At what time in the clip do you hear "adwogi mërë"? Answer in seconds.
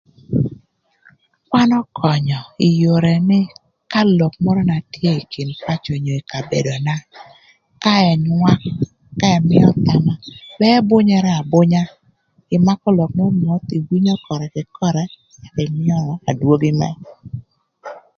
16.29-16.99